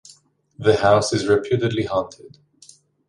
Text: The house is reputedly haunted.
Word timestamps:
The 0.57 0.77
house 0.77 1.13
is 1.13 1.27
reputedly 1.27 1.83
haunted. 1.83 2.39